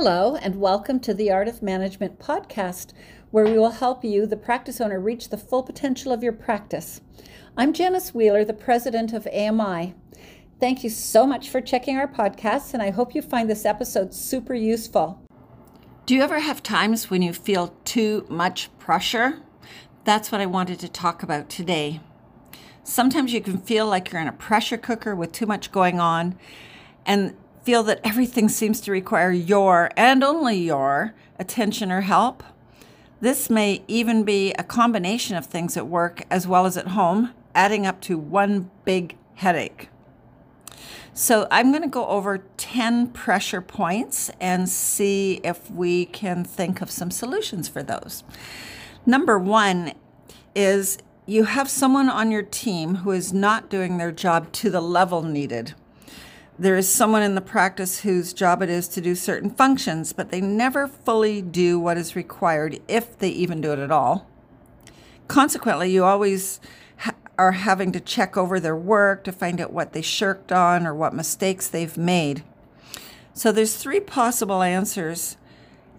Hello, 0.00 0.36
and 0.36 0.60
welcome 0.60 1.00
to 1.00 1.12
the 1.12 1.28
Art 1.28 1.48
of 1.48 1.60
Management 1.60 2.20
podcast, 2.20 2.92
where 3.32 3.44
we 3.44 3.58
will 3.58 3.72
help 3.72 4.04
you, 4.04 4.26
the 4.26 4.36
practice 4.36 4.80
owner, 4.80 5.00
reach 5.00 5.28
the 5.28 5.36
full 5.36 5.64
potential 5.64 6.12
of 6.12 6.22
your 6.22 6.32
practice. 6.32 7.00
I'm 7.56 7.72
Janice 7.72 8.14
Wheeler, 8.14 8.44
the 8.44 8.52
president 8.52 9.12
of 9.12 9.26
AMI. 9.26 9.94
Thank 10.60 10.84
you 10.84 10.88
so 10.88 11.26
much 11.26 11.50
for 11.50 11.60
checking 11.60 11.96
our 11.96 12.06
podcast, 12.06 12.74
and 12.74 12.80
I 12.80 12.90
hope 12.90 13.12
you 13.12 13.20
find 13.20 13.50
this 13.50 13.64
episode 13.64 14.14
super 14.14 14.54
useful. 14.54 15.20
Do 16.06 16.14
you 16.14 16.22
ever 16.22 16.38
have 16.38 16.62
times 16.62 17.10
when 17.10 17.20
you 17.20 17.32
feel 17.32 17.74
too 17.84 18.24
much 18.28 18.70
pressure? 18.78 19.40
That's 20.04 20.30
what 20.30 20.40
I 20.40 20.46
wanted 20.46 20.78
to 20.78 20.88
talk 20.88 21.24
about 21.24 21.50
today. 21.50 21.98
Sometimes 22.84 23.32
you 23.32 23.40
can 23.40 23.58
feel 23.58 23.88
like 23.88 24.12
you're 24.12 24.22
in 24.22 24.28
a 24.28 24.32
pressure 24.32 24.78
cooker 24.78 25.16
with 25.16 25.32
too 25.32 25.46
much 25.46 25.72
going 25.72 25.98
on 25.98 26.38
and 27.04 27.34
feel 27.62 27.82
that 27.84 28.00
everything 28.04 28.48
seems 28.48 28.80
to 28.82 28.92
require 28.92 29.30
your 29.30 29.90
and 29.96 30.22
only 30.24 30.56
your 30.56 31.14
attention 31.38 31.92
or 31.92 32.02
help. 32.02 32.42
This 33.20 33.50
may 33.50 33.82
even 33.88 34.22
be 34.24 34.52
a 34.52 34.62
combination 34.62 35.36
of 35.36 35.46
things 35.46 35.76
at 35.76 35.86
work 35.86 36.24
as 36.30 36.46
well 36.46 36.66
as 36.66 36.76
at 36.76 36.88
home, 36.88 37.34
adding 37.54 37.86
up 37.86 38.00
to 38.02 38.16
one 38.16 38.70
big 38.84 39.16
headache. 39.34 39.88
So, 41.14 41.48
I'm 41.50 41.72
going 41.72 41.82
to 41.82 41.88
go 41.88 42.06
over 42.06 42.44
10 42.58 43.08
pressure 43.08 43.60
points 43.60 44.30
and 44.40 44.68
see 44.68 45.40
if 45.42 45.68
we 45.68 46.06
can 46.06 46.44
think 46.44 46.80
of 46.80 46.92
some 46.92 47.10
solutions 47.10 47.68
for 47.68 47.82
those. 47.82 48.22
Number 49.04 49.36
one 49.36 49.94
is 50.54 50.98
you 51.26 51.44
have 51.44 51.68
someone 51.68 52.08
on 52.08 52.30
your 52.30 52.42
team 52.42 52.96
who 52.96 53.10
is 53.10 53.32
not 53.32 53.68
doing 53.68 53.98
their 53.98 54.12
job 54.12 54.52
to 54.52 54.70
the 54.70 54.80
level 54.80 55.22
needed. 55.22 55.74
There 56.60 56.76
is 56.76 56.92
someone 56.92 57.22
in 57.22 57.36
the 57.36 57.40
practice 57.40 58.00
whose 58.00 58.32
job 58.32 58.62
it 58.62 58.68
is 58.68 58.88
to 58.88 59.00
do 59.00 59.14
certain 59.14 59.48
functions, 59.48 60.12
but 60.12 60.30
they 60.30 60.40
never 60.40 60.88
fully 60.88 61.40
do 61.40 61.78
what 61.78 61.96
is 61.96 62.16
required, 62.16 62.80
if 62.88 63.16
they 63.16 63.28
even 63.28 63.60
do 63.60 63.72
it 63.72 63.78
at 63.78 63.92
all. 63.92 64.26
Consequently, 65.28 65.92
you 65.92 66.04
always 66.04 66.58
ha- 66.96 67.14
are 67.38 67.52
having 67.52 67.92
to 67.92 68.00
check 68.00 68.36
over 68.36 68.58
their 68.58 68.74
work 68.74 69.22
to 69.22 69.30
find 69.30 69.60
out 69.60 69.72
what 69.72 69.92
they 69.92 70.02
shirked 70.02 70.50
on 70.50 70.84
or 70.84 70.92
what 70.92 71.14
mistakes 71.14 71.68
they've 71.68 71.96
made. 71.96 72.42
So 73.34 73.52
there's 73.52 73.76
three 73.76 74.00
possible 74.00 74.62
answers 74.62 75.36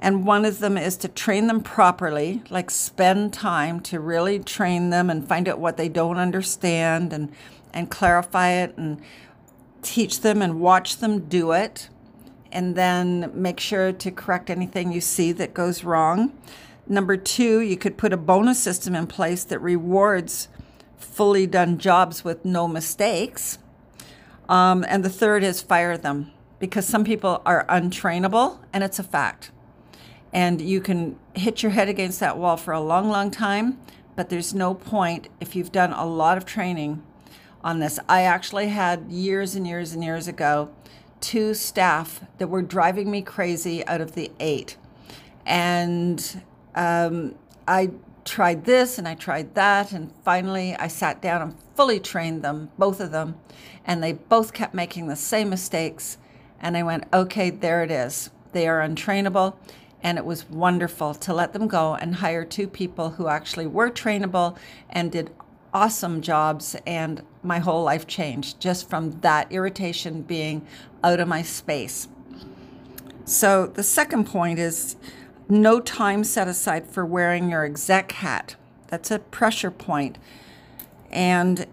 and 0.02 0.26
one 0.26 0.46
of 0.46 0.60
them 0.60 0.78
is 0.78 0.96
to 0.98 1.10
train 1.10 1.48
them 1.48 1.62
properly, 1.62 2.42
like 2.50 2.72
spend 2.72 3.34
time 3.34 3.82
to 3.82 4.00
really 4.00 4.40
train 4.40 4.92
them 4.92 5.10
and 5.10 5.28
find 5.28 5.48
out 5.48 5.60
what 5.60 5.76
they 5.76 5.90
don't 5.90 6.18
understand 6.18 7.12
and, 7.12 7.32
and 7.74 7.90
clarify 7.90 8.52
it 8.52 8.78
and 8.78 9.02
teach 9.82 10.22
them 10.22 10.42
and 10.42 10.60
watch 10.60 10.98
them 10.98 11.28
do 11.28 11.52
it. 11.52 11.90
And 12.52 12.76
then 12.76 13.32
make 13.34 13.60
sure 13.60 13.92
to 13.92 14.12
correct 14.12 14.50
anything 14.50 14.92
you 14.92 15.02
see 15.02 15.32
that 15.34 15.54
goes 15.54 15.84
wrong. 15.84 16.34
Number 16.88 17.16
two, 17.16 17.60
you 17.60 17.78
could 17.78 17.98
put 17.98 18.12
a 18.12 18.18
bonus 18.18 18.60
system 18.60 18.96
in 18.96 19.06
place 19.06 19.44
that 19.44 19.60
rewards 19.60 20.48
fully 20.98 21.46
done 21.46 21.78
jobs 21.78 22.24
with 22.24 22.44
no 22.44 22.68
mistakes. 22.68 23.60
Um, 24.48 24.84
and 24.88 25.06
the 25.06 25.10
third 25.10 25.44
is 25.44 25.62
fire 25.62 25.96
them 25.96 26.32
because 26.58 26.88
some 26.88 27.04
people 27.04 27.42
are 27.46 27.66
untrainable, 27.70 28.60
and 28.74 28.84
it's 28.84 28.98
a 28.98 29.04
fact 29.04 29.52
and 30.32 30.62
you 30.62 30.82
can 30.82 31.18
hit 31.34 31.64
your 31.64 31.72
head 31.72 31.90
against 31.90 32.20
that 32.20 32.38
wall 32.38 32.58
for 32.58 32.74
a 32.74 32.80
long, 32.80 33.10
long 33.10 33.32
time, 33.32 33.80
but 34.16 34.30
there's 34.30 34.54
no 34.54 34.74
point 34.74 35.28
if 35.40 35.56
you've 35.56 35.72
done 35.72 35.92
a 35.94 36.06
lot 36.06 36.38
of 36.38 36.46
training 36.46 37.02
on 37.64 37.80
this. 37.80 38.00
I 38.08 38.24
actually 38.24 38.70
had 38.70 39.12
years 39.12 39.56
and 39.56 39.68
years 39.68 39.94
and 39.94 40.04
years 40.04 40.28
ago 40.28 40.70
two 41.22 41.54
staff 41.54 42.22
that 42.38 42.48
were 42.48 42.62
driving 42.62 43.12
me 43.12 43.22
crazy 43.22 43.86
out 43.88 44.02
of 44.02 44.14
the 44.14 44.32
eight. 44.40 44.78
And 45.46 46.44
um, 46.76 47.36
I 47.68 47.92
tried 48.24 48.66
this 48.66 48.98
and 48.98 49.08
I 49.08 49.16
tried 49.16 49.56
that. 49.56 49.92
And 49.92 50.14
finally, 50.24 50.76
I 50.76 50.88
sat 50.88 51.22
down 51.22 51.42
and 51.42 51.56
fully 51.76 52.00
trained 52.00 52.42
them, 52.42 52.70
both 52.78 53.00
of 53.00 53.12
them. 53.12 53.36
And 53.86 54.02
they 54.02 54.14
both 54.14 54.54
kept 54.54 54.74
making 54.74 55.08
the 55.08 55.16
same 55.16 55.50
mistakes. 55.50 56.18
And 56.62 56.78
I 56.78 56.84
went, 56.84 57.06
okay, 57.14 57.50
there 57.50 57.84
it 57.84 57.92
is. 57.92 58.30
They 58.52 58.68
are 58.68 58.82
untrainable 58.82 59.56
and 60.02 60.18
it 60.18 60.26
was 60.26 60.50
wonderful 60.50 61.14
to 61.14 61.34
let 61.34 61.54
them 61.54 61.68
go 61.68 61.96
and 61.96 62.16
hire 62.16 62.46
two 62.46 62.68
people 62.68 63.12
who 63.12 63.28
actually 63.28 63.68
were 63.68 63.90
trainable 63.90 64.58
and 64.90 65.12
did 65.12 65.30
awesome 65.74 66.22
jobs 66.22 66.76
and 66.86 67.22
my 67.44 67.60
whole 67.60 67.84
life 67.84 68.08
changed 68.08 68.60
just 68.60 68.90
from 68.90 69.20
that 69.22 69.52
irritation 69.52 70.22
being 70.22 70.66
out 71.04 71.20
of 71.20 71.28
my 71.28 71.42
space. 71.42 72.08
So 73.26 73.68
the 73.68 73.84
second 73.84 74.26
point 74.26 74.60
is 74.60 74.96
no 75.48 75.80
time 75.80 76.24
set 76.24 76.48
aside 76.48 76.88
for 76.88 77.06
wearing 77.06 77.50
your 77.50 77.66
exec 77.66 78.12
hat. 78.14 78.56
That's 78.88 79.12
a 79.12 79.20
pressure 79.20 79.72
point. 79.72 80.18
And 81.12 81.68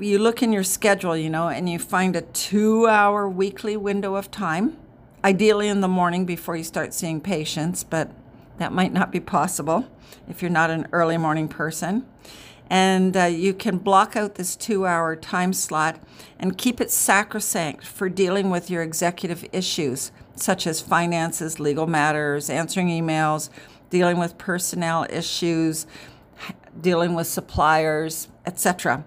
you 0.00 0.18
look 0.18 0.42
in 0.42 0.52
your 0.52 0.64
schedule, 0.64 1.16
you 1.16 1.28
know, 1.28 1.48
and 1.48 1.68
you 1.68 1.78
find 1.78 2.16
a 2.16 2.22
2-hour 2.22 3.28
weekly 3.28 3.76
window 3.76 4.14
of 4.14 4.30
time 4.30 4.76
ideally 5.24 5.68
in 5.68 5.80
the 5.80 5.88
morning 5.88 6.24
before 6.24 6.56
you 6.56 6.64
start 6.64 6.92
seeing 6.92 7.20
patients, 7.20 7.84
but 7.84 8.10
that 8.58 8.72
might 8.72 8.92
not 8.92 9.12
be 9.12 9.20
possible 9.20 9.86
if 10.28 10.42
you're 10.42 10.50
not 10.50 10.70
an 10.70 10.86
early 10.92 11.16
morning 11.16 11.48
person. 11.48 12.06
And 12.70 13.16
uh, 13.16 13.24
you 13.24 13.52
can 13.54 13.78
block 13.78 14.16
out 14.16 14.36
this 14.36 14.56
two 14.56 14.86
hour 14.86 15.14
time 15.16 15.52
slot 15.52 16.00
and 16.38 16.56
keep 16.56 16.80
it 16.80 16.90
sacrosanct 16.90 17.84
for 17.86 18.08
dealing 18.08 18.50
with 18.50 18.70
your 18.70 18.82
executive 18.82 19.46
issues, 19.52 20.10
such 20.34 20.66
as 20.66 20.80
finances, 20.80 21.60
legal 21.60 21.86
matters, 21.86 22.48
answering 22.48 22.88
emails, 22.88 23.50
dealing 23.90 24.18
with 24.18 24.38
personnel 24.38 25.06
issues, 25.10 25.86
dealing 26.80 27.14
with 27.14 27.26
suppliers, 27.26 28.28
etc. 28.46 29.04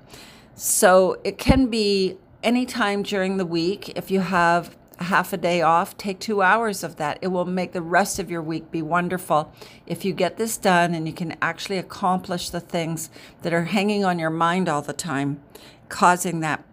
So 0.55 1.19
it 1.23 1.37
can 1.37 1.67
be 1.67 2.17
any 2.43 2.65
time 2.65 3.01
during 3.01 3.37
the 3.37 3.45
week 3.45 3.89
if 3.97 4.11
you 4.11 4.19
have 4.19 4.77
half 4.99 5.33
a 5.33 5.37
day 5.37 5.61
off, 5.61 5.97
take 5.97 6.19
two 6.19 6.41
hours 6.41 6.83
of 6.83 6.95
that. 6.97 7.19
It 7.21 7.27
will 7.27 7.45
make 7.45 7.73
the 7.73 7.81
rest 7.81 8.19
of 8.19 8.31
your 8.31 8.41
week 8.41 8.71
be 8.71 8.81
wonderful 8.81 9.51
if 9.85 10.05
you 10.05 10.13
get 10.13 10.37
this 10.37 10.57
done 10.57 10.93
and 10.93 11.07
you 11.07 11.13
can 11.13 11.37
actually 11.41 11.77
accomplish 11.77 12.49
the 12.49 12.59
things 12.59 13.09
that 13.41 13.53
are 13.53 13.65
hanging 13.65 14.05
on 14.05 14.19
your 14.19 14.29
mind 14.29 14.69
all 14.69 14.81
the 14.81 14.93
time, 14.93 15.41
causing 15.89 16.39
that 16.39 16.63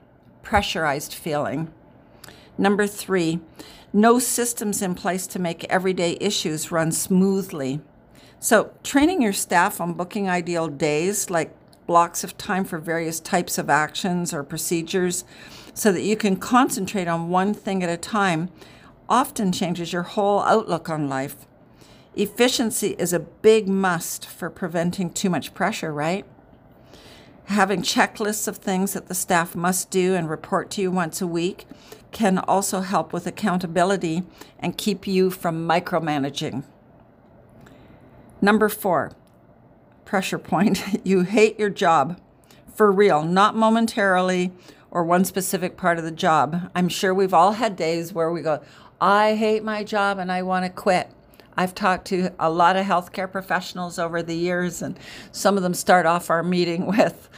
pressurized 0.42 1.14
feeling. 1.14 1.72
Number 2.58 2.86
three, 2.86 3.40
no 3.92 4.18
systems 4.18 4.82
in 4.82 4.94
place 4.94 5.26
to 5.28 5.38
make 5.38 5.64
everyday 5.64 6.16
issues 6.20 6.72
run 6.72 6.92
smoothly. 6.92 7.80
So, 8.38 8.72
training 8.82 9.22
your 9.22 9.32
staff 9.32 9.80
on 9.80 9.94
booking 9.94 10.28
ideal 10.28 10.68
days, 10.68 11.30
like 11.30 11.54
blocks 11.86 12.24
of 12.24 12.38
time 12.38 12.64
for 12.64 12.78
various 12.78 13.20
types 13.20 13.58
of 13.58 13.70
actions 13.70 14.32
or 14.32 14.42
procedures, 14.42 15.24
so 15.74 15.92
that 15.92 16.02
you 16.02 16.16
can 16.16 16.36
concentrate 16.36 17.08
on 17.08 17.30
one 17.30 17.54
thing 17.54 17.82
at 17.82 17.88
a 17.88 17.96
time 17.96 18.50
often 19.08 19.52
changes 19.52 19.92
your 19.92 20.02
whole 20.02 20.40
outlook 20.40 20.88
on 20.88 21.08
life. 21.08 21.46
Efficiency 22.14 22.94
is 22.98 23.12
a 23.12 23.20
big 23.20 23.68
must 23.68 24.26
for 24.26 24.50
preventing 24.50 25.10
too 25.10 25.30
much 25.30 25.54
pressure, 25.54 25.92
right? 25.92 26.26
Having 27.46 27.82
checklists 27.82 28.46
of 28.46 28.58
things 28.58 28.92
that 28.92 29.08
the 29.08 29.14
staff 29.14 29.56
must 29.56 29.90
do 29.90 30.14
and 30.14 30.28
report 30.30 30.70
to 30.72 30.82
you 30.82 30.90
once 30.90 31.20
a 31.20 31.26
week 31.26 31.66
can 32.10 32.38
also 32.38 32.80
help 32.80 33.12
with 33.12 33.26
accountability 33.26 34.22
and 34.58 34.78
keep 34.78 35.06
you 35.06 35.30
from 35.30 35.66
micromanaging. 35.66 36.64
Number 38.40 38.68
four, 38.68 39.12
pressure 40.04 40.38
point 40.38 40.82
you 41.04 41.22
hate 41.22 41.58
your 41.58 41.70
job 41.70 42.20
for 42.74 42.90
real, 42.90 43.22
not 43.22 43.56
momentarily 43.56 44.52
or 44.90 45.04
one 45.04 45.24
specific 45.24 45.76
part 45.76 45.98
of 45.98 46.04
the 46.04 46.10
job. 46.10 46.70
I'm 46.74 46.88
sure 46.88 47.14
we've 47.14 47.34
all 47.34 47.52
had 47.52 47.76
days 47.76 48.12
where 48.12 48.30
we 48.30 48.42
go, 48.42 48.62
I 49.00 49.34
hate 49.34 49.64
my 49.64 49.84
job 49.84 50.18
and 50.18 50.30
I 50.30 50.42
want 50.42 50.64
to 50.64 50.70
quit. 50.70 51.10
I've 51.56 51.74
talked 51.74 52.06
to 52.06 52.32
a 52.38 52.50
lot 52.50 52.76
of 52.76 52.86
healthcare 52.86 53.30
professionals 53.30 53.98
over 53.98 54.22
the 54.22 54.34
years, 54.34 54.80
and 54.80 54.98
some 55.32 55.56
of 55.56 55.62
them 55.62 55.74
start 55.74 56.06
off 56.06 56.30
our 56.30 56.42
meeting 56.42 56.86
with, 56.96 57.28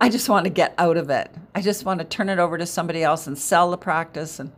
I 0.00 0.08
just 0.08 0.28
want 0.28 0.44
to 0.44 0.50
get 0.50 0.74
out 0.78 0.96
of 0.96 1.10
it. 1.10 1.30
I 1.54 1.60
just 1.60 1.84
want 1.84 1.98
to 2.00 2.04
turn 2.04 2.28
it 2.28 2.38
over 2.38 2.58
to 2.58 2.66
somebody 2.66 3.02
else 3.02 3.26
and 3.26 3.36
sell 3.36 3.70
the 3.70 3.78
practice 3.78 4.38
and 4.38 4.52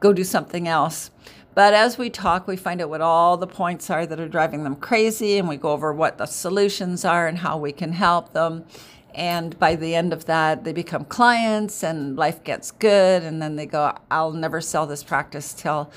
go 0.00 0.12
do 0.12 0.24
something 0.24 0.66
else. 0.66 1.10
But 1.56 1.72
as 1.72 1.96
we 1.96 2.10
talk, 2.10 2.46
we 2.46 2.54
find 2.58 2.82
out 2.82 2.90
what 2.90 3.00
all 3.00 3.38
the 3.38 3.46
points 3.46 3.88
are 3.88 4.04
that 4.04 4.20
are 4.20 4.28
driving 4.28 4.62
them 4.62 4.76
crazy, 4.76 5.38
and 5.38 5.48
we 5.48 5.56
go 5.56 5.70
over 5.70 5.90
what 5.90 6.18
the 6.18 6.26
solutions 6.26 7.02
are 7.02 7.26
and 7.26 7.38
how 7.38 7.56
we 7.56 7.72
can 7.72 7.92
help 7.92 8.34
them. 8.34 8.66
And 9.14 9.58
by 9.58 9.74
the 9.74 9.94
end 9.94 10.12
of 10.12 10.26
that, 10.26 10.64
they 10.64 10.74
become 10.74 11.06
clients 11.06 11.82
and 11.82 12.14
life 12.14 12.44
gets 12.44 12.72
good. 12.72 13.22
And 13.22 13.40
then 13.40 13.56
they 13.56 13.64
go, 13.64 13.96
I'll 14.10 14.32
never 14.32 14.60
sell 14.60 14.86
this 14.86 15.02
practice 15.02 15.54
till, 15.54 15.90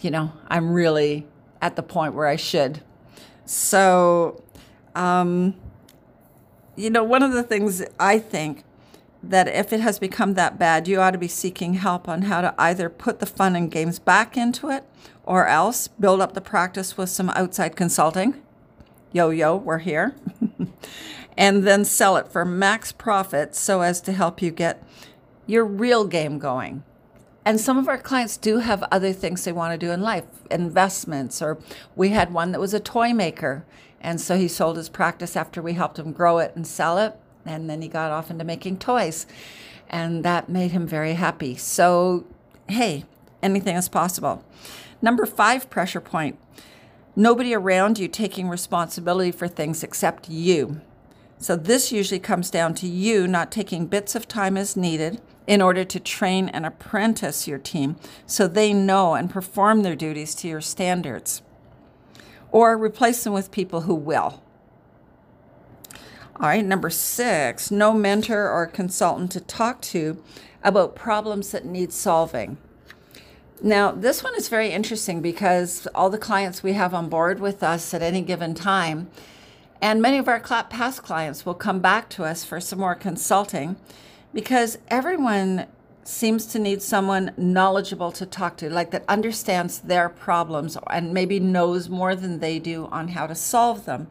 you 0.00 0.10
know, 0.10 0.32
I'm 0.48 0.72
really 0.72 1.24
at 1.62 1.76
the 1.76 1.84
point 1.84 2.14
where 2.14 2.26
I 2.26 2.34
should. 2.34 2.80
So, 3.44 4.42
um, 4.96 5.54
you 6.74 6.90
know, 6.90 7.04
one 7.04 7.22
of 7.22 7.32
the 7.32 7.44
things 7.44 7.80
I 8.00 8.18
think 8.18 8.64
that 9.30 9.48
if 9.48 9.72
it 9.72 9.80
has 9.80 9.98
become 9.98 10.34
that 10.34 10.58
bad, 10.58 10.88
you 10.88 11.00
ought 11.00 11.12
to 11.12 11.18
be 11.18 11.28
seeking 11.28 11.74
help 11.74 12.08
on 12.08 12.22
how 12.22 12.40
to 12.40 12.54
either 12.58 12.88
put 12.88 13.18
the 13.20 13.26
fun 13.26 13.56
and 13.56 13.70
games 13.70 13.98
back 13.98 14.36
into 14.36 14.70
it 14.70 14.84
or 15.24 15.46
else 15.46 15.88
build 15.88 16.20
up 16.20 16.34
the 16.34 16.40
practice 16.40 16.96
with 16.96 17.10
some 17.10 17.30
outside 17.30 17.76
consulting. 17.76 18.40
Yo, 19.12 19.30
yo, 19.30 19.56
we're 19.56 19.78
here. 19.78 20.14
and 21.36 21.66
then 21.66 21.84
sell 21.84 22.16
it 22.16 22.28
for 22.28 22.44
max 22.44 22.92
profit 22.92 23.54
so 23.54 23.82
as 23.82 24.00
to 24.00 24.12
help 24.12 24.40
you 24.40 24.50
get 24.50 24.82
your 25.46 25.64
real 25.64 26.06
game 26.06 26.38
going. 26.38 26.82
And 27.44 27.60
some 27.60 27.78
of 27.78 27.88
our 27.88 27.98
clients 27.98 28.36
do 28.36 28.58
have 28.58 28.82
other 28.90 29.12
things 29.12 29.44
they 29.44 29.52
want 29.52 29.72
to 29.72 29.86
do 29.86 29.92
in 29.92 30.00
life, 30.00 30.24
investments, 30.50 31.40
or 31.40 31.58
we 31.94 32.08
had 32.08 32.32
one 32.32 32.50
that 32.52 32.60
was 32.60 32.74
a 32.74 32.80
toy 32.80 33.12
maker. 33.12 33.64
And 34.00 34.20
so 34.20 34.36
he 34.36 34.48
sold 34.48 34.76
his 34.76 34.88
practice 34.88 35.36
after 35.36 35.62
we 35.62 35.74
helped 35.74 35.98
him 35.98 36.12
grow 36.12 36.38
it 36.38 36.56
and 36.56 36.66
sell 36.66 36.98
it. 36.98 37.16
And 37.46 37.68
then 37.70 37.82
he 37.82 37.88
got 37.88 38.10
off 38.10 38.30
into 38.30 38.44
making 38.44 38.78
toys. 38.78 39.26
And 39.88 40.24
that 40.24 40.48
made 40.48 40.72
him 40.72 40.86
very 40.86 41.14
happy. 41.14 41.56
So, 41.56 42.26
hey, 42.68 43.04
anything 43.42 43.76
is 43.76 43.88
possible. 43.88 44.44
Number 45.00 45.26
five 45.26 45.70
pressure 45.70 46.00
point 46.00 46.38
nobody 47.18 47.54
around 47.54 47.98
you 47.98 48.08
taking 48.08 48.48
responsibility 48.48 49.32
for 49.32 49.48
things 49.48 49.82
except 49.82 50.28
you. 50.28 50.80
So, 51.38 51.56
this 51.56 51.92
usually 51.92 52.20
comes 52.20 52.50
down 52.50 52.74
to 52.76 52.86
you 52.86 53.26
not 53.26 53.52
taking 53.52 53.86
bits 53.86 54.14
of 54.14 54.28
time 54.28 54.56
as 54.56 54.76
needed 54.76 55.20
in 55.46 55.62
order 55.62 55.84
to 55.84 56.00
train 56.00 56.48
and 56.48 56.66
apprentice 56.66 57.46
your 57.46 57.58
team 57.58 57.96
so 58.26 58.48
they 58.48 58.72
know 58.72 59.14
and 59.14 59.30
perform 59.30 59.82
their 59.82 59.96
duties 59.96 60.34
to 60.36 60.48
your 60.48 60.60
standards. 60.60 61.42
Or 62.50 62.76
replace 62.76 63.22
them 63.24 63.32
with 63.32 63.50
people 63.50 63.82
who 63.82 63.94
will. 63.94 64.42
All 66.38 66.48
right, 66.48 66.62
number 66.62 66.90
six, 66.90 67.70
no 67.70 67.94
mentor 67.94 68.50
or 68.50 68.66
consultant 68.66 69.32
to 69.32 69.40
talk 69.40 69.80
to 69.82 70.22
about 70.62 70.94
problems 70.94 71.50
that 71.52 71.64
need 71.64 71.94
solving. 71.94 72.58
Now, 73.62 73.90
this 73.90 74.22
one 74.22 74.34
is 74.36 74.50
very 74.50 74.70
interesting 74.70 75.22
because 75.22 75.86
all 75.94 76.10
the 76.10 76.18
clients 76.18 76.62
we 76.62 76.74
have 76.74 76.92
on 76.92 77.08
board 77.08 77.40
with 77.40 77.62
us 77.62 77.94
at 77.94 78.02
any 78.02 78.20
given 78.20 78.52
time, 78.52 79.08
and 79.80 80.02
many 80.02 80.18
of 80.18 80.28
our 80.28 80.38
past 80.38 81.02
clients 81.02 81.46
will 81.46 81.54
come 81.54 81.80
back 81.80 82.10
to 82.10 82.24
us 82.24 82.44
for 82.44 82.60
some 82.60 82.80
more 82.80 82.94
consulting 82.94 83.76
because 84.34 84.76
everyone 84.88 85.66
seems 86.04 86.44
to 86.48 86.58
need 86.58 86.82
someone 86.82 87.32
knowledgeable 87.38 88.12
to 88.12 88.26
talk 88.26 88.58
to, 88.58 88.68
like 88.68 88.90
that 88.90 89.06
understands 89.08 89.78
their 89.78 90.10
problems 90.10 90.76
and 90.90 91.14
maybe 91.14 91.40
knows 91.40 91.88
more 91.88 92.14
than 92.14 92.40
they 92.40 92.58
do 92.58 92.88
on 92.92 93.08
how 93.08 93.26
to 93.26 93.34
solve 93.34 93.86
them. 93.86 94.08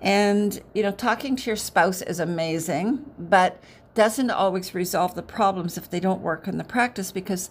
And, 0.00 0.60
you 0.74 0.82
know, 0.82 0.92
talking 0.92 1.36
to 1.36 1.50
your 1.50 1.56
spouse 1.56 2.02
is 2.02 2.20
amazing, 2.20 3.04
but 3.18 3.62
doesn't 3.94 4.30
always 4.30 4.74
resolve 4.74 5.14
the 5.14 5.22
problems 5.22 5.78
if 5.78 5.88
they 5.88 6.00
don't 6.00 6.20
work 6.20 6.46
in 6.46 6.58
the 6.58 6.64
practice 6.64 7.10
because 7.10 7.50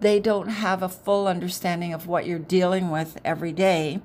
they 0.00 0.18
don't 0.18 0.48
have 0.48 0.82
a 0.82 0.88
full 0.88 1.28
understanding 1.28 1.92
of 1.92 2.06
what 2.06 2.26
you're 2.26 2.38
dealing 2.38 2.90
with 2.90 3.18
every 3.24 3.52
day 3.52 4.02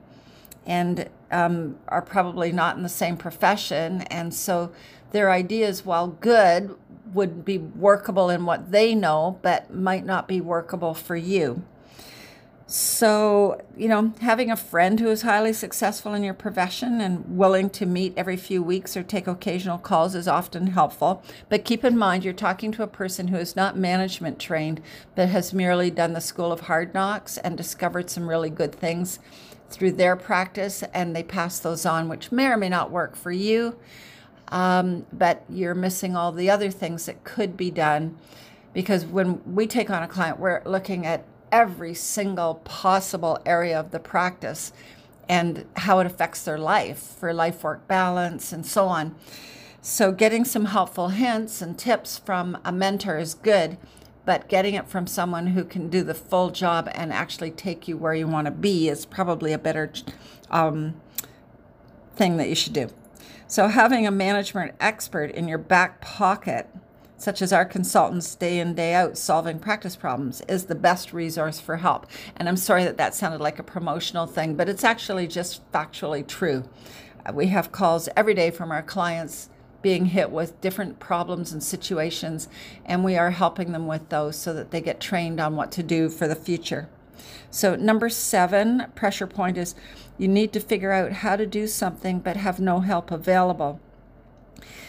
and 0.66 1.10
um, 1.32 1.78
are 1.88 2.02
probably 2.02 2.52
not 2.52 2.78
in 2.78 2.84
the 2.84 2.90
same 2.90 3.18
profession. 3.18 4.02
And 4.04 4.34
so 4.34 4.72
their 5.12 5.32
ideas, 5.32 5.84
while 5.84 6.08
good, 6.08 6.78
would 7.12 7.44
be 7.44 7.58
workable 7.58 8.30
in 8.30 8.46
what 8.46 8.72
they 8.72 8.94
know, 8.94 9.40
but 9.42 9.74
might 9.74 10.06
not 10.06 10.28
be 10.28 10.40
workable 10.40 10.94
for 10.94 11.16
you. 11.16 11.64
So, 12.72 13.60
you 13.76 13.88
know, 13.88 14.14
having 14.22 14.52
a 14.52 14.56
friend 14.56 15.00
who 15.00 15.10
is 15.10 15.24
highly 15.24 15.54
successful 15.54 16.14
in 16.14 16.24
your 16.24 16.36
profession 16.36 17.02
and 17.02 17.26
willing 17.36 17.72
to 17.72 17.88
meet 17.88 18.14
every 18.16 18.38
few 18.38 18.62
weeks 18.62 18.96
or 18.96 19.02
take 19.02 19.26
occasional 19.26 19.80
calls 19.80 20.14
is 20.14 20.28
often 20.28 20.68
helpful. 20.68 21.24
But 21.50 21.66
keep 21.66 21.84
in 21.84 21.98
mind, 21.98 22.24
you're 22.24 22.34
talking 22.34 22.72
to 22.74 22.84
a 22.84 22.88
person 22.88 23.30
who 23.30 23.38
is 23.38 23.56
not 23.56 23.76
management 23.76 24.38
trained, 24.38 24.82
but 25.16 25.30
has 25.30 25.52
merely 25.52 25.90
done 25.90 26.14
the 26.14 26.22
School 26.22 26.52
of 26.52 26.62
Hard 26.62 26.94
Knocks 26.94 27.40
and 27.40 27.58
discovered 27.58 28.12
some 28.12 28.30
really 28.30 28.52
good 28.52 28.76
things 28.76 29.18
through 29.72 29.94
their 29.94 30.16
practice, 30.16 30.84
and 30.94 31.16
they 31.16 31.24
pass 31.24 31.58
those 31.58 31.88
on, 31.88 32.08
which 32.08 32.32
may 32.32 32.48
or 32.48 32.58
may 32.58 32.70
not 32.70 32.92
work 32.92 33.16
for 33.16 33.32
you 33.32 33.80
um, 34.52 35.06
but 35.14 35.44
you're 35.50 35.76
missing 35.76 36.16
all 36.16 36.32
the 36.32 36.50
other 36.50 36.72
things 36.72 37.06
that 37.06 37.24
could 37.24 37.56
be 37.56 37.72
done 37.72 38.18
because 38.74 39.06
when 39.06 39.42
we 39.56 39.68
take 39.68 39.90
on 39.90 40.04
a 40.04 40.08
client, 40.08 40.40
we're 40.40 40.62
looking 40.66 41.06
at 41.06 41.26
every 41.52 41.94
single 41.94 42.56
possible 42.56 43.40
area 43.46 43.80
of 43.80 43.92
the 43.92 44.00
practice 44.00 44.72
and 45.28 45.66
how 45.76 46.00
it 46.00 46.08
affects 46.08 46.44
their 46.44 46.58
life 46.58 46.98
for 47.00 47.34
life 47.34 47.64
work 47.64 47.88
balance 47.88 48.52
and 48.52 48.66
so 48.66 48.88
on. 48.88 49.16
So, 49.82 50.12
getting 50.12 50.44
some 50.44 50.66
helpful 50.66 51.10
hints 51.10 51.62
and 51.62 51.78
tips 51.78 52.18
from 52.18 52.58
a 52.66 52.72
mentor 52.72 53.18
is 53.18 53.34
good, 53.34 53.78
but 54.26 54.50
getting 54.50 54.74
it 54.74 54.90
from 54.90 55.08
someone 55.08 55.48
who 55.48 55.64
can 55.64 55.90
do 55.90 56.04
the 56.04 56.14
full 56.14 56.50
job 56.50 56.90
and 56.94 57.14
actually 57.14 57.52
take 57.52 57.88
you 57.88 57.96
where 57.96 58.14
you 58.14 58.28
want 58.28 58.46
to 58.46 58.52
be 58.52 58.90
is 58.90 59.06
probably 59.06 59.54
a 59.54 59.58
better 59.58 59.92
um, 60.52 61.00
thing 62.16 62.36
that 62.38 62.50
you 62.50 62.56
should 62.56 62.74
do. 62.74 62.90
So, 63.48 63.68
having 63.68 64.06
a 64.06 64.12
management 64.12 64.76
expert 64.82 65.32
in 65.32 65.48
your 65.48 65.58
back 65.58 66.02
pocket, 66.02 66.70
such 67.20 67.42
as 67.42 67.54
our 67.54 67.66
consultants 67.66 68.34
day 68.34 68.60
in, 68.60 68.74
day 68.74 68.94
out 68.94 69.18
solving 69.18 69.60
practice 69.60 69.96
problems, 69.96 70.42
is 70.48 70.66
the 70.66 70.74
best 70.76 71.14
resource 71.14 71.60
for 71.60 71.78
help. 71.78 72.08
And 72.38 72.48
I'm 72.48 72.58
sorry 72.58 72.86
that 72.86 72.98
that 72.98 73.14
sounded 73.14 73.42
like 73.42 73.60
a 73.60 73.64
promotional 73.64 74.26
thing, 74.26 74.56
but 74.56 74.70
it's 74.70 74.86
actually 74.86 75.28
just 75.28 75.70
factually 75.72 76.26
true. 76.26 76.64
Uh, 77.26 77.34
we 77.34 77.48
have 77.48 77.74
calls 77.74 78.08
every 78.16 78.34
day 78.34 78.50
from 78.50 78.72
our 78.72 78.82
clients 78.82 79.50
being 79.82 80.06
hit 80.06 80.32
with 80.32 80.60
different 80.62 81.00
problems 81.00 81.52
and 81.52 81.62
situations, 81.62 82.48
and 82.86 83.04
we 83.04 83.18
are 83.18 83.32
helping 83.32 83.74
them 83.74 83.86
with 83.86 84.10
those 84.10 84.38
so 84.38 84.54
that 84.54 84.72
they 84.72 84.82
get 84.82 85.00
trained 85.00 85.40
on 85.40 85.56
what 85.56 85.72
to 85.74 85.84
do 85.84 86.10
for 86.10 86.28
the 86.28 86.36
future. 86.36 86.90
So, 87.52 87.76
number 87.76 88.10
seven 88.10 88.86
pressure 88.96 89.28
point 89.28 89.58
is 89.58 89.76
you 90.18 90.28
need 90.28 90.54
to 90.54 90.60
figure 90.60 90.92
out 90.92 91.12
how 91.12 91.36
to 91.36 91.46
do 91.46 91.68
something 91.68 92.20
but 92.20 92.38
have 92.38 92.60
no 92.60 92.80
help 92.80 93.12
available. 93.12 93.80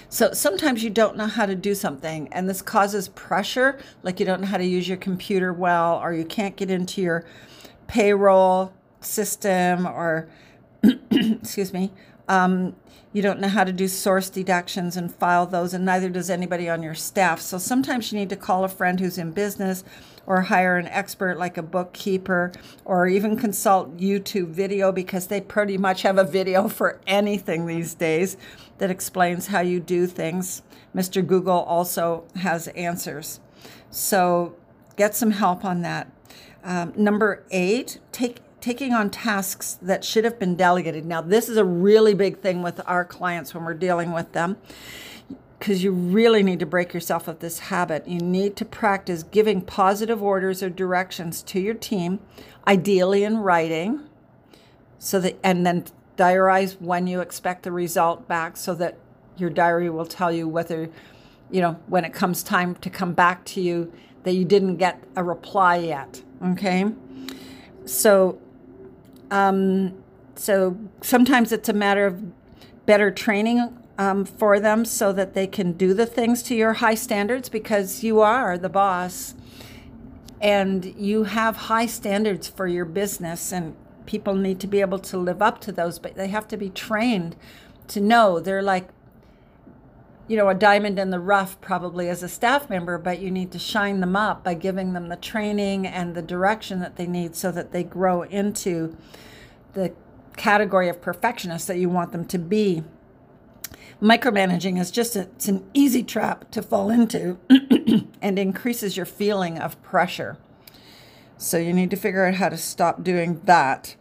So 0.09 0.33
sometimes 0.33 0.83
you 0.83 0.91
don't 0.91 1.17
know 1.17 1.27
how 1.27 1.47
to 1.47 1.55
do 1.55 1.75
something, 1.75 2.29
and 2.33 2.49
this 2.49 2.63
causes 2.63 3.09
pressure, 3.09 3.79
like 4.03 4.19
you 4.21 4.27
don't 4.27 4.41
know 4.41 4.47
how 4.47 4.59
to 4.59 4.65
use 4.65 4.89
your 4.89 4.97
computer 4.97 5.53
well, 5.53 5.99
or 6.03 6.13
you 6.13 6.25
can't 6.25 6.57
get 6.57 6.71
into 6.71 7.01
your 7.01 7.25
payroll 7.87 8.73
system, 9.01 9.87
or 9.87 10.29
excuse 11.11 11.73
me, 11.73 11.93
um, 12.29 12.75
you 13.13 13.23
don't 13.23 13.41
know 13.41 13.49
how 13.49 13.65
to 13.65 13.73
do 13.73 13.89
source 13.89 14.31
deductions 14.31 14.97
and 14.97 15.13
file 15.15 15.47
those, 15.47 15.75
and 15.75 15.85
neither 15.85 16.09
does 16.09 16.31
anybody 16.31 16.69
on 16.69 16.83
your 16.83 16.95
staff. 16.95 17.41
So 17.41 17.59
sometimes 17.59 18.13
you 18.13 18.19
need 18.19 18.29
to 18.31 18.37
call 18.37 18.65
a 18.65 18.69
friend 18.69 19.01
who's 19.01 19.19
in 19.19 19.33
business 19.33 19.85
or 20.27 20.43
hire 20.43 20.77
an 20.77 20.87
expert 20.87 21.39
like 21.39 21.57
a 21.57 21.63
bookkeeper 21.63 22.53
or 22.85 23.07
even 23.07 23.37
consult 23.37 23.97
YouTube 23.97 24.49
video 24.49 24.93
because 24.93 25.27
they 25.27 25.41
pretty 25.41 25.79
much 25.79 26.03
have 26.03 26.19
a 26.19 26.25
video 26.25 26.69
for 26.69 27.01
anything 27.07 27.67
these 27.67 27.95
days 27.95 28.37
that 28.79 28.91
explains 28.91 29.49
how 29.49 29.61
you 29.61 29.81
do 29.81 30.07
things. 30.07 30.63
Mr. 30.95 31.27
Google 31.27 31.61
also 31.61 32.25
has 32.37 32.69
answers. 32.69 33.41
So 33.91 34.57
get 34.97 35.15
some 35.15 35.33
help 35.33 35.65
on 35.65 35.83
that. 35.83 36.11
Um, 36.63 36.93
number 36.97 37.45
eight, 37.51 38.01
take 38.13 38.41
taking 38.61 38.93
on 38.93 39.09
tasks 39.09 39.79
that 39.81 40.05
should 40.05 40.25
have 40.25 40.39
been 40.39 40.55
delegated. 40.55 41.07
Now, 41.07 41.23
this 41.23 41.49
is 41.49 41.57
a 41.57 41.65
really 41.65 42.13
big 42.13 42.41
thing 42.41 42.63
with 42.63 42.79
our 42.87 43.05
clients 43.07 43.55
when 43.55 43.65
we're 43.65 43.73
dealing 43.73 44.13
with 44.13 44.33
them 44.33 44.59
because 45.61 45.85
you 45.85 45.93
really 45.93 46.43
need 46.43 46.59
to 46.59 46.67
break 46.67 46.95
yourself 46.95 47.29
of 47.29 47.41
this 47.41 47.59
habit. 47.59 48.09
You 48.09 48.19
need 48.19 48.57
to 48.57 48.65
practice 48.65 49.23
giving 49.23 49.61
positive 49.61 50.23
orders 50.23 50.63
or 50.63 50.71
directions 50.71 51.43
to 51.45 51.61
your 51.61 51.75
team, 51.75 52.19
ideally 52.67 53.25
in 53.25 53.37
writing, 53.37 54.01
so 54.99 55.21
that 55.21 55.39
and 55.45 55.67
then 55.67 55.85
diarize 56.17 56.81
when 56.81 57.07
you 57.07 57.21
expect 57.21 57.63
the 57.63 57.73
result 57.73 58.27
back 58.27 58.57
so 58.57 58.75
that 58.75 58.97
your 59.37 59.51
diary 59.51 59.91
will 59.91 60.07
tell 60.07 60.33
you 60.33 60.49
whether 60.49 60.89
you 61.51 61.61
know 61.61 61.79
when 61.87 62.05
it 62.05 62.13
comes 62.13 62.43
time 62.43 62.75
to 62.77 62.91
come 62.91 63.13
back 63.13 63.45
to 63.45 63.61
you 63.61 63.91
that 64.25 64.33
you 64.33 64.45
didn't 64.45 64.77
get 64.77 65.03
a 65.17 65.25
reply 65.25 65.77
yet 65.77 66.23
okay 66.45 66.85
so 67.87 68.39
um 69.31 69.95
so 70.37 70.77
sometimes 71.01 71.53
it's 71.53 71.71
a 71.71 71.73
matter 71.73 72.05
of 72.05 72.23
better 72.85 73.11
training 73.11 73.80
um, 74.01 74.25
for 74.25 74.59
them 74.59 74.87
so 74.87 75.13
that 75.13 75.35
they 75.35 75.47
can 75.47 75.73
do 75.73 75.93
the 75.93 76.07
things 76.07 76.43
to 76.43 76.55
your 76.55 76.73
high 76.73 76.95
standards 76.95 77.51
because 77.51 78.03
you 78.03 78.21
are 78.21 78.57
the 78.57 78.71
boss. 78.71 79.35
And 80.41 80.87
you 80.97 81.25
have 81.25 81.57
high 81.57 81.85
standards 81.85 82.49
for 82.49 82.67
your 82.67 82.87
business 82.87 83.53
and 83.53 83.77
people 84.07 84.35
need 84.35 84.59
to 84.61 84.67
be 84.67 84.81
able 84.81 85.01
to 85.01 85.19
live 85.19 85.43
up 85.43 85.61
to 85.61 85.71
those 85.71 85.99
but 85.99 86.15
they 86.15 86.29
have 86.29 86.49
to 86.49 86.57
be 86.57 86.71
trained 86.71 87.37
to 87.89 88.01
know. 88.01 88.41
They're 88.41 88.63
like 88.63 88.89
you 90.29 90.37
know 90.39 90.49
a 90.49 90.55
diamond 90.55 90.99
in 90.99 91.11
the 91.11 91.21
rough 91.21 91.61
probably 91.61 92.09
as 92.09 92.23
a 92.23 92.29
staff 92.29 92.71
member 92.71 92.97
but 92.97 93.19
you 93.19 93.31
need 93.31 93.51
to 93.53 93.59
shine 93.59 94.01
them 94.01 94.17
up 94.17 94.45
by 94.45 94.55
giving 94.55 94.95
them 94.95 95.09
the 95.09 95.17
training 95.17 95.87
and 95.87 96.15
the 96.15 96.23
direction 96.23 96.81
that 96.81 96.97
they 96.97 97.07
need 97.07 97.35
so 97.35 97.51
that 97.51 97.73
they 97.73 97.83
grow 97.83 98.23
into 98.23 98.97
the 99.75 99.93
category 100.37 100.89
of 100.89 101.03
perfectionists 101.03 101.67
that 101.67 101.79
you 101.79 101.91
want 101.91 102.13
them 102.13 102.25
to 102.25 102.39
be 102.39 102.83
Micromanaging 104.03 104.79
is 104.81 104.91
just 104.91 105.17
a, 105.17 105.23
it's 105.23 105.49
an 105.49 105.69
easy 105.75 106.03
trap 106.03 106.51
to 106.51 106.63
fall 106.63 106.91
into 106.91 107.39
and 108.23 108.39
increases 108.39 108.97
your 108.97 109.07
feeling 109.07 109.59
of 109.59 109.81
pressure. 109.83 110.37
So 111.37 111.57
you 111.57 111.73
need 111.73 111.91
to 111.91 111.97
figure 111.97 112.27
out 112.27 112.35
how 112.35 112.51
to 112.51 112.57
stop 112.57 113.03
doing 113.03 113.41
that 113.45 113.97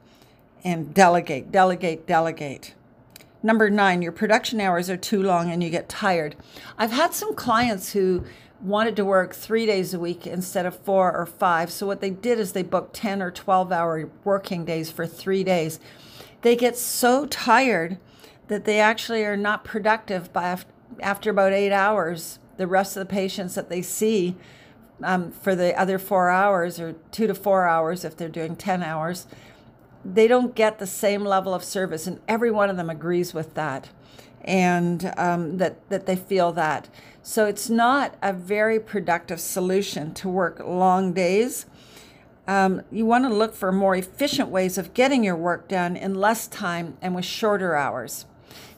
and 0.63 0.93
delegate, 0.93 1.51
delegate, 1.51 2.05
delegate. 2.05 2.75
Number 3.41 3.69
nine, 3.69 4.01
your 4.01 4.11
production 4.11 4.59
hours 4.59 4.89
are 4.89 4.97
too 4.97 5.23
long 5.23 5.49
and 5.49 5.63
you 5.63 5.69
get 5.69 5.87
tired. 5.87 6.35
I've 6.77 6.91
had 6.91 7.13
some 7.13 7.33
clients 7.35 7.93
who 7.93 8.25
wanted 8.61 8.95
to 8.97 9.05
work 9.05 9.33
three 9.33 9.65
days 9.65 9.93
a 9.93 9.99
week 9.99 10.27
instead 10.27 10.65
of 10.65 10.77
four 10.77 11.15
or 11.15 11.25
five. 11.25 11.71
So 11.71 11.87
what 11.87 12.01
they 12.01 12.09
did 12.09 12.39
is 12.39 12.51
they 12.51 12.63
booked 12.63 12.93
10 12.95 13.21
or 13.21 13.31
12 13.31 13.71
hour 13.71 14.09
working 14.23 14.65
days 14.65 14.91
for 14.91 15.07
three 15.07 15.43
days. 15.43 15.79
They 16.41 16.55
get 16.55 16.77
so 16.77 17.25
tired 17.27 17.97
that 18.49 18.65
they 18.65 18.79
actually 18.79 19.23
are 19.23 19.37
not 19.37 19.63
productive 19.63 20.31
by 20.33 20.59
after 21.01 21.29
about 21.29 21.53
eight 21.53 21.71
hours. 21.71 22.39
The 22.57 22.67
rest 22.67 22.97
of 22.97 23.07
the 23.07 23.11
patients 23.11 23.55
that 23.55 23.69
they 23.69 23.81
see 23.81 24.35
um, 25.01 25.31
for 25.31 25.55
the 25.55 25.79
other 25.79 25.97
four 25.97 26.29
hours 26.29 26.79
or 26.79 26.93
two 27.11 27.25
to 27.25 27.33
four 27.33 27.67
hours 27.67 28.03
if 28.03 28.17
they're 28.17 28.27
doing 28.27 28.57
10 28.57 28.83
hours 28.83 29.27
they 30.03 30.27
don't 30.27 30.55
get 30.55 30.79
the 30.79 30.87
same 30.87 31.23
level 31.23 31.53
of 31.53 31.63
service, 31.63 32.07
and 32.07 32.19
every 32.27 32.51
one 32.51 32.69
of 32.69 32.77
them 32.77 32.89
agrees 32.89 33.33
with 33.33 33.53
that, 33.55 33.89
and 34.43 35.13
um, 35.17 35.57
that 35.57 35.87
that 35.89 36.05
they 36.05 36.15
feel 36.15 36.51
that. 36.53 36.89
So 37.21 37.45
it's 37.45 37.69
not 37.69 38.15
a 38.21 38.33
very 38.33 38.79
productive 38.79 39.39
solution 39.39 40.13
to 40.15 40.29
work 40.29 40.59
long 40.65 41.13
days. 41.13 41.65
Um, 42.47 42.81
you 42.91 43.05
want 43.05 43.25
to 43.25 43.33
look 43.33 43.53
for 43.53 43.71
more 43.71 43.95
efficient 43.95 44.49
ways 44.49 44.77
of 44.77 44.93
getting 44.95 45.23
your 45.23 45.35
work 45.35 45.67
done 45.67 45.95
in 45.95 46.15
less 46.15 46.47
time 46.47 46.97
and 47.01 47.13
with 47.13 47.25
shorter 47.25 47.75
hours. 47.75 48.25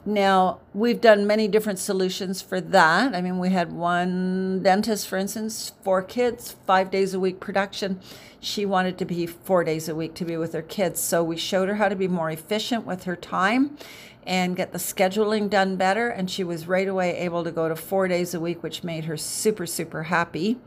Now, 0.03 0.59
we've 0.73 0.99
done 0.99 1.27
many 1.27 1.47
different 1.47 1.77
solutions 1.77 2.41
for 2.41 2.59
that. 2.59 3.13
I 3.13 3.21
mean, 3.21 3.37
we 3.37 3.49
had 3.49 3.71
one 3.71 4.63
dentist, 4.63 5.07
for 5.07 5.17
instance, 5.17 5.73
four 5.83 6.01
kids, 6.01 6.55
five 6.65 6.89
days 6.89 7.13
a 7.13 7.19
week 7.19 7.39
production. 7.39 7.99
She 8.39 8.65
wanted 8.65 8.97
to 8.97 9.05
be 9.05 9.27
four 9.27 9.63
days 9.63 9.87
a 9.87 9.93
week 9.93 10.15
to 10.15 10.25
be 10.25 10.37
with 10.37 10.53
her 10.53 10.63
kids. 10.63 10.99
So 10.99 11.23
we 11.23 11.37
showed 11.37 11.69
her 11.69 11.75
how 11.75 11.87
to 11.87 11.95
be 11.95 12.07
more 12.07 12.31
efficient 12.31 12.83
with 12.83 13.03
her 13.03 13.15
time 13.15 13.77
and 14.25 14.55
get 14.55 14.71
the 14.71 14.79
scheduling 14.79 15.51
done 15.51 15.75
better. 15.75 16.09
And 16.09 16.31
she 16.31 16.43
was 16.43 16.67
right 16.67 16.87
away 16.87 17.17
able 17.17 17.43
to 17.43 17.51
go 17.51 17.69
to 17.69 17.75
four 17.75 18.07
days 18.07 18.33
a 18.33 18.39
week, 18.39 18.63
which 18.63 18.83
made 18.83 19.05
her 19.05 19.17
super, 19.17 19.67
super 19.67 20.03
happy. 20.03 20.57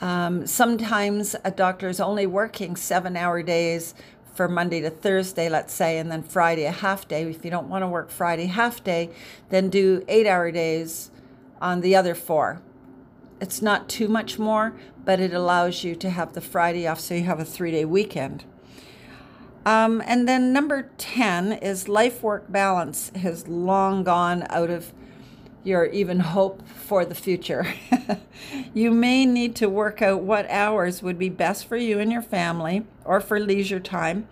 Um, 0.00 0.46
sometimes 0.46 1.36
a 1.44 1.50
doctor 1.52 1.88
is 1.88 2.00
only 2.00 2.26
working 2.26 2.74
seven 2.74 3.16
hour 3.16 3.42
days 3.42 3.94
for 4.40 4.48
Monday 4.48 4.80
to 4.80 4.88
Thursday, 4.88 5.50
let's 5.50 5.70
say, 5.70 5.98
and 5.98 6.10
then 6.10 6.22
Friday 6.22 6.64
a 6.64 6.70
half 6.70 7.06
day. 7.06 7.24
If 7.24 7.44
you 7.44 7.50
don't 7.50 7.68
want 7.68 7.82
to 7.82 7.86
work 7.86 8.08
Friday 8.08 8.46
half 8.46 8.82
day, 8.82 9.10
then 9.50 9.68
do 9.68 10.02
eight 10.08 10.26
hour 10.26 10.50
days 10.50 11.10
on 11.60 11.82
the 11.82 11.94
other 11.94 12.14
four. 12.14 12.62
It's 13.38 13.60
not 13.60 13.86
too 13.86 14.08
much 14.08 14.38
more, 14.38 14.72
but 15.04 15.20
it 15.20 15.34
allows 15.34 15.84
you 15.84 15.94
to 15.96 16.08
have 16.08 16.32
the 16.32 16.40
Friday 16.40 16.86
off 16.86 17.00
so 17.00 17.12
you 17.12 17.24
have 17.24 17.38
a 17.38 17.44
three 17.44 17.70
day 17.70 17.84
weekend. 17.84 18.44
Um, 19.66 20.02
and 20.06 20.26
then 20.26 20.54
number 20.54 20.90
10 20.96 21.52
is 21.52 21.86
life 21.86 22.22
work 22.22 22.50
balance 22.50 23.10
has 23.16 23.46
long 23.46 24.04
gone 24.04 24.46
out 24.48 24.70
of 24.70 24.94
your 25.62 25.86
even 25.86 26.20
hope 26.20 26.66
for 26.68 27.04
the 27.04 27.14
future. 27.14 27.66
you 28.74 28.90
may 28.90 29.26
need 29.26 29.54
to 29.56 29.68
work 29.68 30.00
out 30.00 30.22
what 30.22 30.48
hours 30.50 31.02
would 31.02 31.18
be 31.18 31.28
best 31.28 31.66
for 31.66 31.76
you 31.76 31.98
and 31.98 32.10
your 32.10 32.22
family 32.22 32.86
or 33.04 33.20
for 33.20 33.38
leisure 33.38 33.80
time 33.80 34.26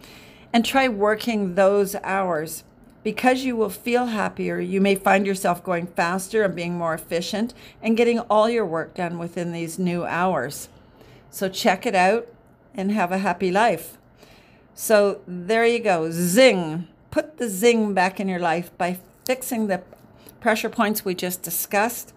and 0.53 0.65
try 0.65 0.89
working 0.89 1.55
those 1.55 1.95
hours. 1.97 2.65
Because 3.05 3.45
you 3.45 3.57
will 3.57 3.71
feel 3.71 4.07
happier, 4.07 4.59
you 4.59 4.81
may 4.81 4.95
find 4.95 5.27
yourself 5.27 5.63
going 5.63 5.87
faster 5.87 6.43
and 6.43 6.55
being 6.55 6.75
more 6.75 6.95
efficient 6.95 7.55
and 7.83 7.97
getting 7.97 8.19
all 8.21 8.51
your 8.51 8.67
work 8.67 8.95
done 8.95 9.19
within 9.19 9.53
these 9.53 9.79
new 9.79 10.05
hours. 10.05 10.69
So 11.31 11.49
check 11.49 11.87
it 11.87 11.95
out 11.95 12.27
and 12.75 12.93
have 12.93 13.13
a 13.13 13.19
happy 13.19 13.51
life. 13.51 13.99
So 14.75 15.21
there 15.27 15.67
you 15.67 15.79
go. 15.79 16.11
Zing. 16.11 16.89
Put 17.11 17.39
the 17.39 17.49
zing 17.49 17.95
back 17.95 18.21
in 18.21 18.29
your 18.29 18.39
life 18.39 18.77
by 18.77 18.99
fixing 19.25 19.67
the 19.67 19.83
pressure 20.41 20.69
points 20.69 21.05
we 21.05 21.15
just 21.15 21.43
discussed, 21.43 22.13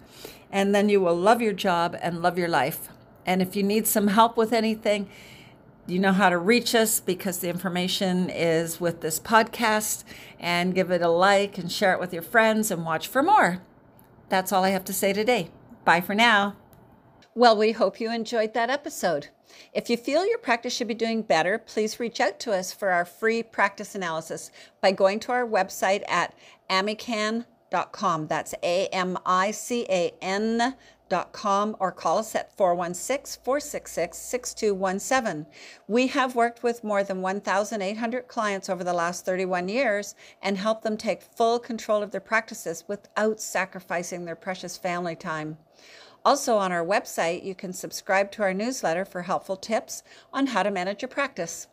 and 0.50 0.74
then 0.74 0.88
you 0.88 1.00
will 1.00 1.16
love 1.16 1.40
your 1.40 1.52
job 1.52 1.96
and 2.00 2.22
love 2.22 2.38
your 2.38 2.48
life. 2.48 2.88
And 3.24 3.40
if 3.40 3.56
you 3.56 3.62
need 3.62 3.86
some 3.86 4.08
help 4.08 4.36
with 4.36 4.52
anything, 4.52 5.08
you 5.86 5.98
know 5.98 6.12
how 6.12 6.28
to 6.28 6.38
reach 6.38 6.74
us 6.74 7.00
because 7.00 7.38
the 7.38 7.48
information 7.48 8.30
is 8.30 8.80
with 8.80 9.00
this 9.00 9.18
podcast 9.18 10.04
and 10.38 10.74
give 10.74 10.90
it 10.90 11.02
a 11.02 11.08
like 11.08 11.58
and 11.58 11.70
share 11.70 11.92
it 11.92 12.00
with 12.00 12.12
your 12.12 12.22
friends 12.22 12.70
and 12.70 12.84
watch 12.84 13.08
for 13.08 13.22
more. 13.22 13.62
That's 14.28 14.52
all 14.52 14.64
I 14.64 14.70
have 14.70 14.84
to 14.86 14.92
say 14.92 15.12
today. 15.12 15.50
Bye 15.84 16.00
for 16.00 16.14
now. 16.14 16.56
Well, 17.34 17.56
we 17.56 17.72
hope 17.72 18.00
you 18.00 18.12
enjoyed 18.12 18.54
that 18.54 18.70
episode. 18.70 19.28
If 19.72 19.90
you 19.90 19.96
feel 19.96 20.26
your 20.26 20.38
practice 20.38 20.74
should 20.74 20.88
be 20.88 20.94
doing 20.94 21.22
better, 21.22 21.58
please 21.58 21.98
reach 21.98 22.20
out 22.20 22.38
to 22.40 22.52
us 22.52 22.72
for 22.72 22.90
our 22.90 23.04
free 23.04 23.42
practice 23.42 23.94
analysis 23.94 24.50
by 24.80 24.92
going 24.92 25.18
to 25.20 25.32
our 25.32 25.46
website 25.46 26.08
at 26.08 26.34
amican.com 26.70 27.46
That's 28.28 28.54
A 28.62 28.86
M 28.88 29.18
I 29.24 29.50
C 29.50 29.86
A 29.88 30.12
N 30.20 30.74
dot 31.08 31.32
com 31.32 31.76
or 31.78 31.92
call 31.92 32.18
us 32.18 32.34
at 32.34 32.56
416 32.56 33.42
466 33.44 34.16
6217. 34.16 35.46
We 35.88 36.06
have 36.06 36.34
worked 36.34 36.62
with 36.62 36.84
more 36.84 37.04
than 37.04 37.20
1,800 37.20 38.28
clients 38.28 38.70
over 38.70 38.82
the 38.84 38.92
last 38.92 39.26
31 39.26 39.68
years 39.68 40.14
and 40.40 40.56
helped 40.56 40.84
them 40.84 40.96
take 40.96 41.22
full 41.22 41.58
control 41.58 42.02
of 42.02 42.12
their 42.12 42.20
practices 42.20 42.84
without 42.88 43.40
sacrificing 43.40 44.24
their 44.24 44.36
precious 44.36 44.78
family 44.78 45.16
time. 45.16 45.58
Also, 46.24 46.56
on 46.56 46.72
our 46.72 46.84
website, 46.84 47.44
you 47.44 47.54
can 47.54 47.72
subscribe 47.72 48.30
to 48.30 48.42
our 48.42 48.54
newsletter 48.54 49.04
for 49.04 49.22
helpful 49.22 49.56
tips 49.56 50.02
on 50.32 50.46
how 50.46 50.62
to 50.62 50.70
manage 50.70 51.02
your 51.02 51.08
practice. 51.08 51.66